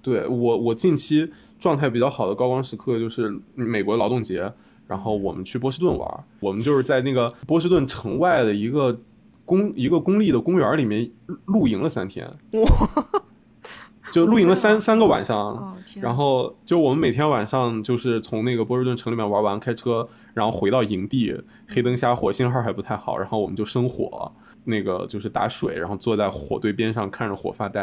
[0.00, 4.52] 对，我我近期状态比较好的高光时刻就是美国劳动节，
[4.86, 9.00] 然后我们去波士顿玩，我们就是在那个波士顿城外的一个
[9.46, 11.10] 公一个公立的公园里面
[11.46, 12.30] 露营了三天，
[14.14, 15.36] 就露营了三三个晚上。
[15.36, 24.30] 哦，然后就我们每天晚上就是从那个波士顿城里面玩完，开车，然后回到营地，黑灯瞎火，信号还不太好，然后我们就生火，
[24.64, 27.82] 那个就是打水，然后坐在火堆边上看着火发呆，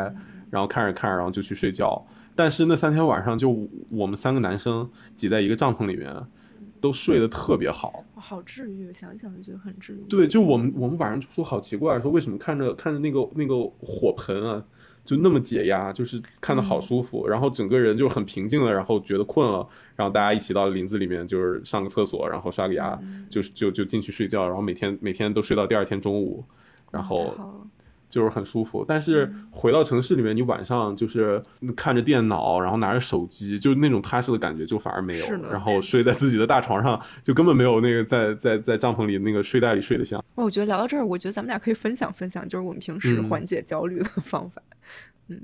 [0.50, 2.02] 然后看着看着，然后就去睡觉。
[2.34, 6.16] 但是那三天晚上，就我们三个男生挤在一个帐篷里面，
[6.80, 8.04] 都睡得特别好。
[8.16, 10.04] 哇好治愈，想想就觉得很治愈。
[10.10, 14.64] 对，就我们我们晚上就说好奇怪，说为什么看着看着那个那个火盆啊，
[15.04, 22.98] 就那么解压，就是看的好舒服，然后整个人就很平静了，然后觉得困了，然后大家一起到林子里面，就是上个厕所，然后刷个牙，
[23.30, 26.44] 就是就就进去睡觉，然后每天每天都睡到第二天中午，
[26.92, 27.34] 然后
[28.12, 28.86] 就是很舒服。
[28.88, 31.42] 但是回到城市里面，你晚上就是
[31.76, 35.34] 看着电脑，然后拿着手机，就那种踏实的感觉就反而没有是。
[35.50, 40.24] 然后睡在自己的大床上，就根本没有那个在在在帐篷里那个睡袋里睡得香。
[40.36, 44.62] 哦，我觉得聊到这儿，我觉得咱们俩可以分享分享，就是我们平时嗯缓解焦虑的方法。
[45.30, 45.40] 嗯，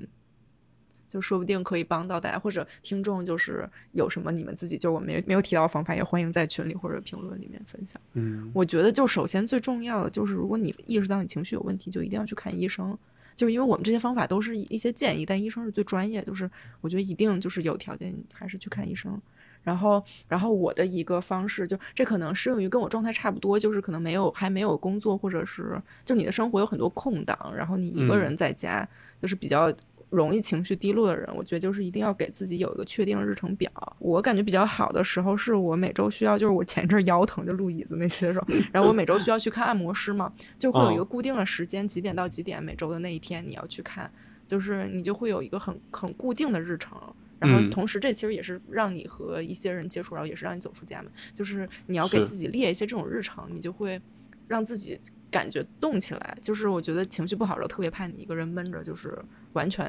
[1.08, 8.00] 就说不定可以帮到大家，或者听众就是有什么你们自己就我们没没有提到的方法，也欢迎在群里或者评论里面分享。
[8.12, 12.96] 嗯我觉得就首先最重要的就是，如果你意识到你情绪有问题，就一定要去看医生。
[13.34, 16.20] 就是因为我们这些方法都是一些建议，但医生是最专业。
[16.24, 19.16] 就是我觉得一定就是有条件还是去看医生。
[19.62, 28.88] 然后，然后我的一个方式就这可能适用于跟我状态差不多，就是可能没有还没有工作，或者是就你的生活有很多空档，然后你一个嗯人在家，
[29.22, 29.72] 就是比较
[30.10, 33.70] 容易情绪低落的人，我觉得就是一定要给自己有一个确定的日程表。
[33.98, 44.10] 我感觉比较好的时候是我每周需要，就是我前一阵腰疼就录椅子那些时候，然后我每周需要去看按摩师嘛，就会有一个嗯固定的时间，几点到几点每周的那一天你要去看，
[44.46, 46.98] 就是你就会有一个很很固定的日程。
[47.40, 51.12] 然后嗯同时，这其实也是让你和一些人接触，然后也是让你走出家门。
[51.32, 54.00] 就是你要给自己列一些这种日程，你就会
[54.48, 54.98] 让自己
[55.30, 56.36] 感觉动起来。
[56.42, 59.18] 就是我觉得情绪不好的时候，特别怕你一个人闷着，就是
[59.52, 59.86] 完全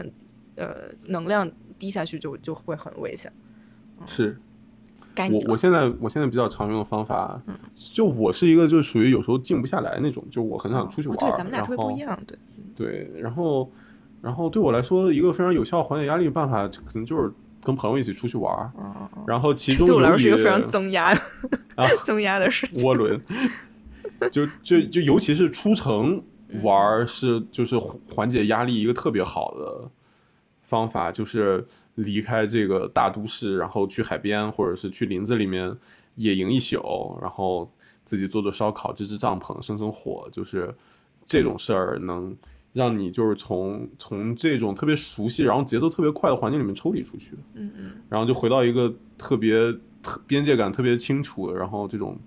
[0.56, 3.32] 呃能量低下去就就会很危险。
[4.06, 4.38] 是。
[5.34, 7.42] 我我现在我现在比较常用的方法，
[7.76, 12.38] 就我是一个就属于有时候静不下来那种，就我很想出去玩对，咱们俩特别不一样，对。
[12.74, 13.70] 对，然后
[14.22, 17.30] 然后对我来说，一个非常有效缓解压力的办法，可能就是
[17.62, 21.12] 跟朋友一起出去玩儿，嗯嗯嗯，然后其中对我来说是一个非常增压
[21.76, 22.80] 啊 增压的事情。
[22.80, 23.22] 涡轮，
[24.32, 26.22] 就就就尤其是出城
[26.64, 29.90] 玩是就是缓解压力一个特别好的
[30.64, 35.76] 方法，就是离开这个大都市，然后去海边或者是去林子里面
[36.16, 37.72] 野营一宿，然后
[38.04, 40.74] 自己做做烧烤、支支帐篷、生生火，就是
[41.26, 42.36] 这种事儿能
[42.74, 47.36] 让你就是从从这种特别熟悉，然后节奏特别快的环境里面抽离出去。
[47.54, 52.18] 嗯嗯，然后就回到一个特别特边界感特别清楚，然后这种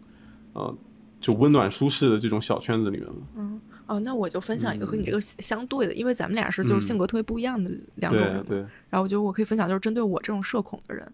[0.53, 0.75] 呃
[1.23, 3.15] 就温暖舒适的这种小圈子里面了。
[3.37, 8.43] 嗯哦，那我就分享一个和你这个相对的，因为咱们俩是就是性格特别不一样的两种人嘛。
[8.47, 11.07] 对对，然后我觉得我可以分享，就是针对我这种社恐的人，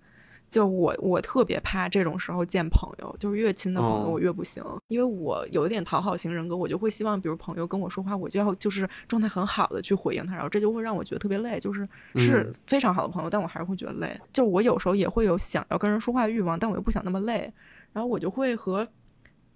[0.48, 4.10] 就我我特别怕这种时候见朋友，就是越亲的朋友哦。
[4.12, 12.52] 我越不行，因为我有一点讨好型人格，我就会希望，比如朋友跟我说话，我就要就是状态很好的去回应他，然后这就会让我觉得特别累，就是是嗯。
[12.66, 14.20] 非常好的朋友，但我还是会觉得累。
[14.32, 17.52] 就我有时候也会有想要跟人说话的欲望，但我又不想那么累，
[17.92, 18.86] 然后我就会和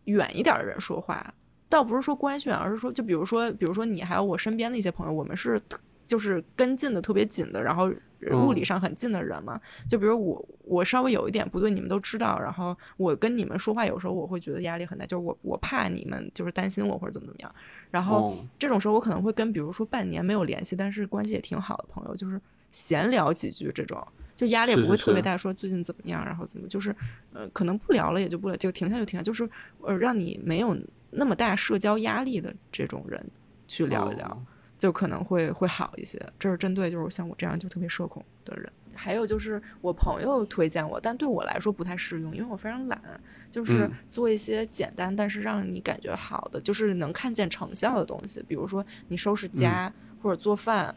[0.04, 1.32] 远一点的人说话。
[1.68, 5.58] 倒不是说关系远，而是说，就比如说，比如说你还有我身边的一些朋友，我们是
[6.06, 7.90] 就是跟进的特别紧的，然后
[8.32, 9.58] 物理上很近的人嘛。
[9.88, 17.54] 就比如我，我稍微有一点不对，你们都知道，然后我跟你们说话，有时候我会觉得压力很大，就是我我怕你们就是担心我或者怎么怎么样。
[17.90, 22.38] 然后哦这种时候，我可能会跟比如说半年没有联系，但是关系也挺好的朋友，就是
[22.70, 24.06] 闲聊几句这种。
[24.42, 26.94] 就压力也不会特别大，说最近怎么样，然后怎么就是
[27.32, 29.48] 呃可能不聊了也就不聊，就停下就停下，就是
[29.80, 30.76] 呃让你没有
[31.10, 33.24] 那么大社交压力的这种人
[33.68, 34.26] 去聊一聊。
[34.26, 34.42] 哦
[34.82, 36.20] 就可能会会好一些。
[36.40, 38.68] 这是针对就是像我这样就特别社恐的人。
[38.92, 43.00] 还有就是我朋友推荐我，但对我来说不太适用，因为我非常懒，
[43.48, 50.92] 就是嗯做一些简单但是让你感觉好的，就是能看见成效的东西，比如说你收拾家、或者做饭。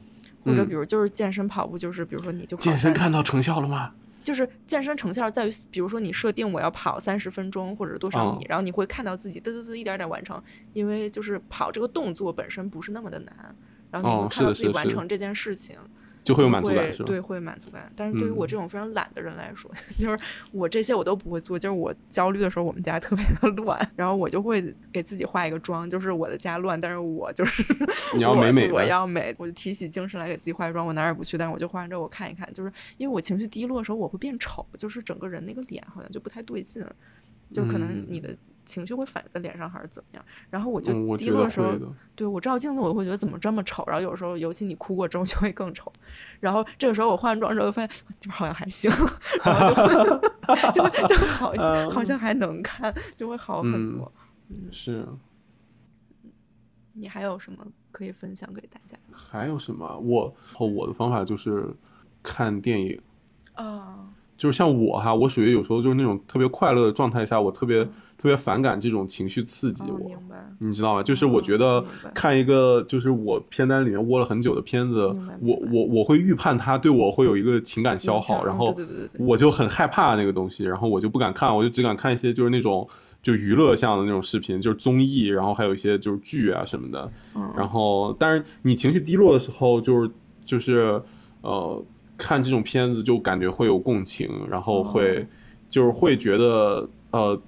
[0.46, 0.70] 或者嗯。
[0.70, 3.92] 比如就是健身跑步，就是比如说你就跑健身看到成效了吗？
[4.24, 8.48] 就是健身成效在于，比如说你设定我要跑三十分钟或者多少米，哦。
[8.50, 10.42] 然后你会看到自己嘚嘚嘚一点点完成，
[10.74, 13.56] 因为就是跑这个动作本身不是那么的难，
[13.92, 15.78] 然后你哦会看到自己完成这件事情，
[16.26, 17.06] 就会有满足感是吧？
[17.06, 17.90] 对，会有满足感。
[17.96, 21.58] 但是对于我嗯这种非常懒的人来说， 就是我这些我都不会做。
[21.58, 27.64] 就是我焦虑的时候，我们家特别的乱，然后我就会给自己化一个妆，就是我的家乱，但是我就是
[28.18, 30.86] 你要美我美美我要美，我就提起精神来给自己化妆。
[30.88, 36.84] 我哪儿也不去，但是我就化完之后我看一看，就是因为我情绪低落的时候，我会变丑，就是整个人那个脸好像就不太对劲，
[37.54, 38.36] 就可能嗯你的
[38.66, 40.26] 情绪会反映在脸上还是怎么样。
[40.50, 41.74] 然后我就低落的时候。
[42.16, 43.84] 对我照镜子，我会觉得怎么这么丑。
[43.88, 45.92] 然后有时候，尤其你哭过之后，就会更丑。
[46.40, 48.90] 然后这个时候我化完妆之后，发现就好像还行，
[49.44, 54.12] 然后就会就好像好像还能看，就会好很嗯多。
[54.72, 55.06] 是，
[56.94, 58.98] 你还有什么可以分享给大家？
[59.12, 59.98] 还有什么？
[60.00, 61.68] 我我的方法就是
[62.24, 63.02] 看电影，
[63.56, 67.86] 啊，就是像我哈，我属于有时候就是那种特别快乐的状态下，我特别
[68.18, 70.12] 特别反感这种情绪刺激哦，我。
[70.60, 71.04] 你知道吗？
[71.04, 75.06] 就是我觉得看一个就是我片单里面窝了很久的片子，
[75.42, 78.74] 我我我会预判它对我会有一个情感消耗，然后
[79.20, 82.88] 我就很害怕那个东西，然后我就不敢看，我就只敢看一些就是那种
[83.22, 87.12] 就娱乐向的那种视频，就是综艺，然后还有一些就是剧啊什么的。
[87.36, 90.10] 嗯然后，但是你情绪低落的时候，就是
[90.46, 91.02] 就是
[91.42, 91.84] 呃
[92.18, 95.26] 看这种片子就感觉会有共情，然后会、哦
[95.70, 97.40] 就是会觉得呃。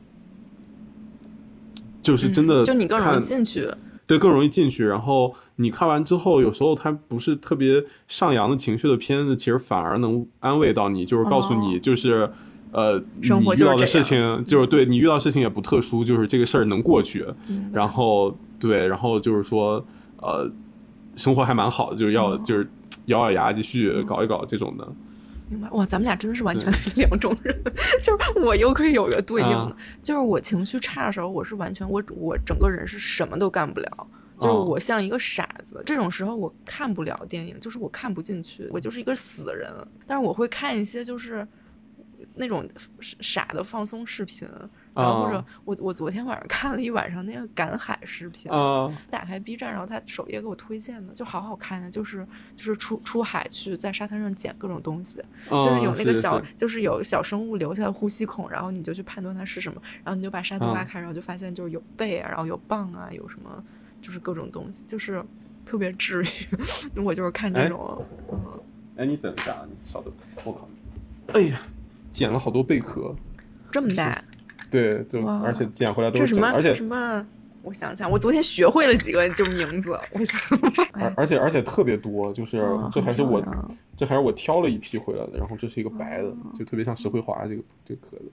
[2.08, 3.70] 就是真的、嗯就你更容易进去。
[4.06, 4.86] 对，更容易进去。
[4.88, 12.32] 然后你看完之后，有时候它不是特别上扬的情绪的片子，其实反而能安慰到你，就是告诉你，哦就是、
[12.72, 17.26] 呃，生活你遇到的事情，就是对你遇到事情也不特殊，就是这个事儿能过去。
[17.74, 19.86] 然后对，然后就是说，
[20.22, 20.50] 呃，
[21.18, 22.66] 生活还蛮好的，就是要、哦就是
[23.08, 24.88] 咬咬牙继续搞一搞这种的。
[25.50, 27.64] 明白哇，咱们俩真的是完全 两种人，
[28.04, 34.08] 就是我又可以有一个对应的，啊就是我情绪差的时候，我是完全我我整个人是什么都干不了，
[34.40, 35.82] 就是哦我像一个傻子。
[35.86, 39.72] 这种时候我看不了电影，就是我看不进去，我就是一个死人。
[40.06, 41.48] 但是我会看一些就是
[42.36, 42.68] 那种
[43.00, 44.48] 傻的放松视频。
[44.98, 63.64] 然后或者啊我我昨天晚上看了一晚上那个赶海视频，啊打开 B 站，然后他首页给我推荐的就好好看的，就是就是出出海去在沙滩上捡各种东西，就是有那个小，是就是有小生物留下的呼吸孔，然后你就去判断它是什么，然后你就把沙子挖嗯开，然后就发现就是有贝啊，然后有蚌啊，有什么
[64.02, 65.24] 就是各种东西，就是
[65.66, 66.28] 特别治愈。
[67.04, 68.40] 我就是看这哎种，嗯，
[68.98, 70.12] 哎，你等一下，你稍等，
[70.44, 70.68] 我靠，
[71.34, 71.60] 哎呀，
[72.12, 73.14] 捡了好多贝壳。
[73.70, 74.24] 这么大，
[74.72, 77.26] 对，就而且捡回来都是而且什么？
[77.64, 80.40] 我想想，我昨天学会了几个就名字，我想，
[80.94, 83.44] 而而且而且特别多，就是哦这还是我
[83.98, 88.32] 这还是我挑了一批回来的，然后这是一个白的，就特别像石灰华这个这个壳子，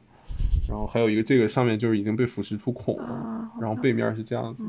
[0.69, 4.65] 然后还有一个这个上面就是已经被腐蚀出孔了啊，然后背面是这样子，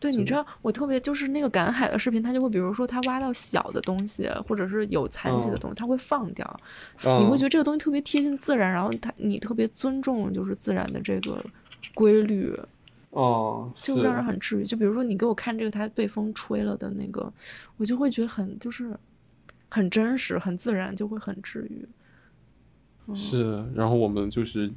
[0.00, 5.60] 对，你知道我特别就是那个赶海的视频，他就会比如说他挖到小的东西，或者是有残疾的嗯。
[5.60, 6.60] 东西，他会放掉，
[7.06, 7.20] 嗯。
[7.20, 11.42] 你会觉得这个东西特别贴近自然，然后他你特别尊重就是自然的这个
[11.94, 12.54] 规律，
[13.10, 14.64] 哦，就让人很治愈。
[14.64, 17.32] 就比如说你给我看这个它被风吹了的那个，
[17.78, 18.94] 我就会觉得很就是
[19.70, 21.88] 很真实、很自然，就会很治愈。
[23.06, 23.14] 嗯。
[23.14, 24.70] 是，然后我们就是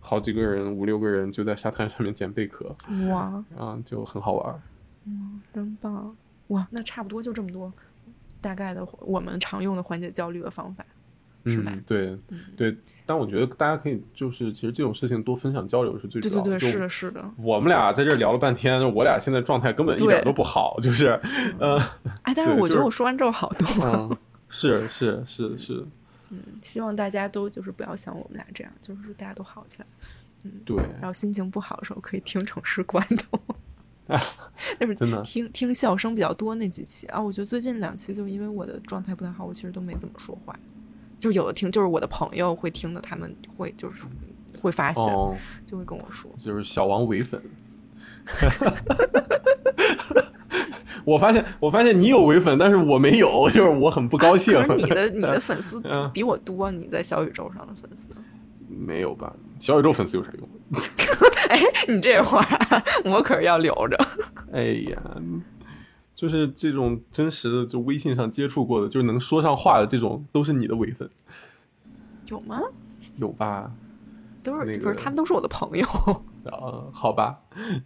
[0.00, 2.76] 好几个人，五六个人就在沙滩上面捡贝壳，
[3.08, 4.62] 哇，啊，就很好玩
[5.06, 5.40] 儿。
[5.52, 6.16] 真棒！
[6.48, 7.72] 哇，那差不多就这么多，
[8.40, 10.84] 大概的我们常用的缓解焦虑的方法，
[11.46, 11.72] 是吧？
[11.74, 12.18] 嗯，对
[12.56, 12.76] 对，
[13.06, 16.42] 但我觉得大家可以就是，其实这种事情多分享交流是最主要的。
[16.42, 17.30] 对对对，是的，是的。
[17.38, 21.18] 我们俩在这聊了半天，我俩现在状态根本一点都不好，就是，
[21.58, 21.78] 呃，
[22.22, 23.66] 哎，但是我觉得我说完之后好多。
[23.84, 24.16] 嗯，
[24.48, 25.86] 是是是是，
[26.28, 29.86] 嗯希望大家都就是不要像我们俩这样，就是大家都好起来。
[30.44, 33.40] 嗯对，然后心情不好的时候可以听城市关头，
[34.78, 37.20] 就是真的听听笑声比较多那几期啊。
[37.20, 40.54] 我觉得最近两期就因为我的状态不太好，我其实都没怎么说话。
[41.18, 44.02] 就有的听，就是我的朋友会听的，他们会就是
[44.60, 45.34] 会发现，哦，
[45.66, 46.30] 就会跟我说。
[46.36, 47.40] 就是小王伪粉。
[51.04, 54.54] 我发现我发现你有伪粉，但是我没有，就是我很不高兴。
[54.76, 58.08] 你的 你的粉丝嗯比我多，你在小宇宙上的粉丝。
[58.68, 59.34] 没有吧？
[59.60, 60.48] 小宇宙粉丝有啥用？
[61.48, 62.44] 哎，你这话
[63.04, 64.06] 我可是要留着。
[64.52, 65.02] 哎呀，
[66.14, 71.08] 就是这种真实的，就微信上接触过的，就是能说上话的这种，都是你的伪粉，
[72.26, 72.60] 有吗？
[73.16, 73.72] 有吧？
[74.42, 75.86] 都是、那个不是他们都是我的朋友。
[76.44, 77.40] 啊，好吧。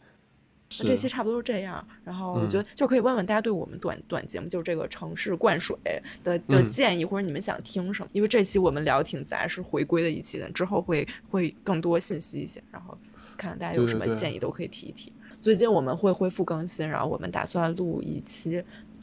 [0.70, 5.74] 是这期差不多是这样，然后我嗯觉得就可以问问大家对我们短短节目，就是这个城市灌水
[6.22, 8.08] 的的嗯建议，或者你们想听什么？
[8.12, 12.98] 因为这期我们聊挺杂，是回归的一期的，之后会会更多信息一些，然后
[13.38, 15.10] 看看大家有什么建议都可以提一提。
[15.40, 18.62] 最近我们会恢复更新，然后我们打算录一期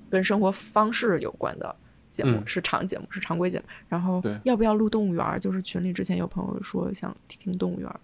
[0.10, 1.74] 跟生活方式有关的
[2.12, 3.66] 节目，嗯是长节目，是常规节目。
[3.88, 5.40] 然后要不要录动物园儿？
[5.40, 8.00] 就是群里之前有朋友说想听动物园儿，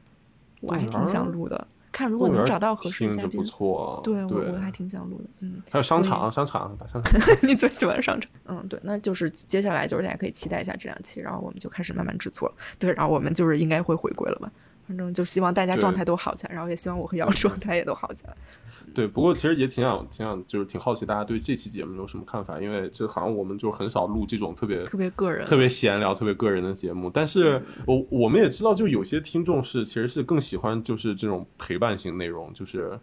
[0.62, 1.68] 我还挺想录的。
[1.92, 8.32] 看如果能找到合适嘉宾不，错，对对我我还挺想录的，嗯，还有商场，商场把商场， 你最喜欢商场？
[8.46, 12.56] 嗯，对，那就是接下来就是大家可以期待一下这两期，然后我们就开始慢慢制作了。
[12.80, 14.50] 对，然后我们就是应该会回归了吧？
[14.92, 18.36] 反正就希望大家状态都好起来，然后也希望我和姚状态也都好起来。
[18.94, 19.08] 对。
[19.08, 27.10] 不过其实也挺想，挺想，就是挺好奇大家对这期节目有什么看法，因为这好像我们就很少录这种特别特别个人，特别闲聊、特别个人的节目。
[27.10, 33.00] 但是我我们也知道，就有些听众是其实是更喜欢就是这种陪伴型内容，就是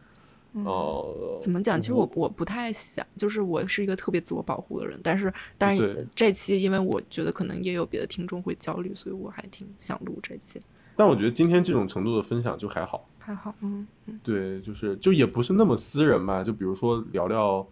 [0.53, 1.81] 呃，怎么讲？
[1.81, 10.59] 其实我我不太想，就是我是一个特别自我保护的人，但是但对是这期因为我觉得可能也有别的听众会焦虑，所以我还挺想录这期，
[10.99, 13.09] 但我觉得今天这种程度的分享就还好。
[13.21, 13.87] 还好，嗯，
[14.21, 17.65] 对，就是就也不是那么私人吧，就比如说聊聊，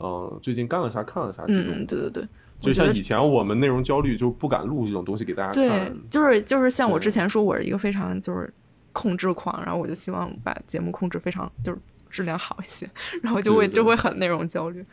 [0.00, 1.72] 嗯、最近干了啥，看了啥这种。
[1.76, 2.28] 嗯，对对对，
[2.60, 8.52] 就像以前我们内容焦虑，就不敢录这种东西给大家对看。，就是就是像我之前说，我是一个非常就是
[8.92, 11.78] 控制狂，然后我就希望把节目控制非常就是
[12.10, 12.86] 质量好一些，
[13.22, 14.84] 然后就会就会很内容焦虑。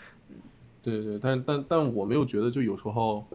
[0.82, 3.26] 对对，但但但我没有觉得，就有时候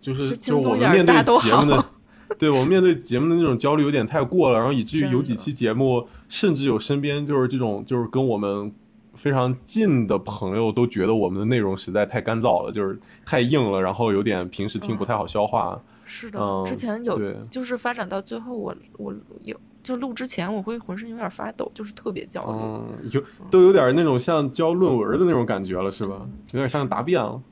[0.00, 1.90] 就是就轻松一点我们面对大家都节目的好，
[2.38, 8.72] 对我们面对节目的那种焦虑有点太过了，然后以至于有几期节目，甚至有身边就是这种就是跟我们
[9.14, 15.80] 非常近的朋友都觉得我们的内容实在太干燥了，就是太硬了，然后有点平时听不太好消化。
[16.04, 17.18] 是的，嗯之前有
[17.50, 22.58] 就是发展到最后我，我有就录之前我会浑身有点发抖，就是特别焦虑。
[22.62, 26.26] 嗯，有都有点那种像交论文的那种感觉了，是吧？
[26.52, 27.42] 有点像答辩了。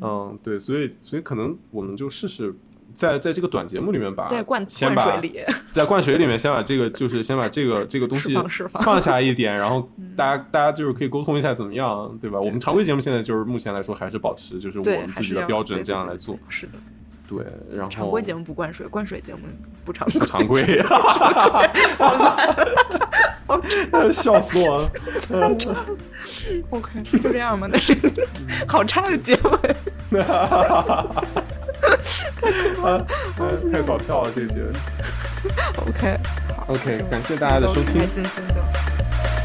[0.00, 2.54] 嗯，对，所以所以可能我们就试试
[2.94, 8.36] 在在这个短节目里面把在灌灌水里 在灌水里面先把这个就是先把这个这个东西
[8.80, 12.40] 放下一点，然后大家大家就是可以沟通一下怎么样，对吧？
[12.40, 16.72] 我们常规节目现在就是目前来说还是保持就是我们自己的标准这样来做，是的，
[17.28, 19.40] 对，然后常规节目不灌水，灌水节目
[19.84, 20.26] 不常规。
[20.26, 20.64] 常规，
[24.12, 24.90] 笑死我了。
[26.70, 27.94] OK，就这样吧，那是
[28.66, 29.76] 好差的结尾。
[32.82, 34.72] 呃太搞笑了这个节目。
[35.86, 36.18] OK，
[36.56, 38.54] 好 OK，就感谢大家的收听开心心的。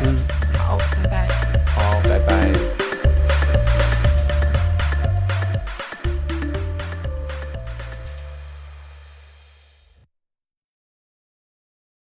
[0.05, 0.17] 嗯，
[0.57, 1.27] 好，拜拜。
[1.75, 2.72] 好，拜拜。